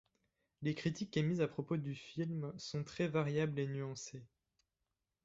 [0.63, 4.23] Les critiques émises à propos du film sont très variables et nuancées.